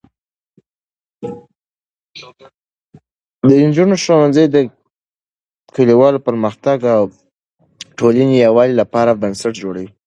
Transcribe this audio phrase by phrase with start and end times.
[3.47, 4.57] د نجونو ښوونځی د
[5.75, 7.11] کلیوالو پرمختګ او د
[7.97, 9.89] ټولنې یووالي لپاره بنسټ جوړوي.